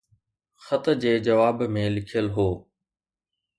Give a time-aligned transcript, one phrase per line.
[0.63, 2.49] خط جي جواب ۾ لکيل هو.